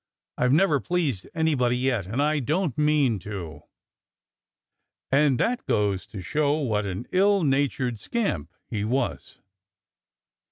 [0.35, 3.59] "I've never pleased anybody yet; and I don't mean to."
[5.11, 9.37] And that goes to show what an ill natured scamp he was.